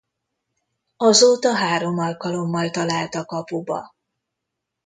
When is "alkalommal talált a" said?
1.99-3.25